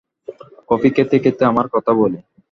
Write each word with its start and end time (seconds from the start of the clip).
Coffee 0.69 0.89
খেতে 0.95 1.15
খেতে 1.23 1.43
আমার 1.45 1.67
কথা 1.73 1.91
বলি। 1.93 2.19